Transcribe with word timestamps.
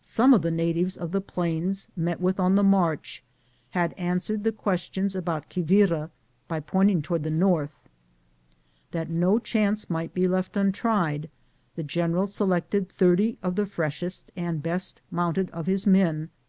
Some 0.00 0.34
of 0.34 0.42
the 0.42 0.50
natives 0.50 0.96
of 0.96 1.12
the 1.12 1.20
plains, 1.20 1.88
met 1.94 2.20
with 2.20 2.40
on 2.40 2.56
the 2.56 2.64
march, 2.64 3.22
had 3.70 3.92
answered 3.92 4.42
the 4.42 4.50
questions 4.50 5.14
about 5.14 5.48
Quivira 5.48 6.10
by 6.48 6.58
pointing 6.58 7.00
to 7.02 7.12
ward 7.12 7.22
the 7.22 7.30
north. 7.30 7.78
That 8.90 9.08
no 9.08 9.38
chance 9.38 9.88
might 9.88 10.12
be 10.14 10.26
left 10.26 10.56
untried, 10.56 11.30
the 11.76 11.84
general 11.84 12.26
selected 12.26 12.88
thirty 12.88 13.38
of 13.40 13.54
the 13.54 13.64
freshest 13.66 14.32
and 14.34 14.60
best 14.60 15.00
mounted 15.12 15.48
of 15.50 15.68
his 15.68 15.86
men 15.86 15.94
to 15.94 16.10
gmzed 16.10 16.20
t, 16.22 16.26
GoOglt! 16.26 16.30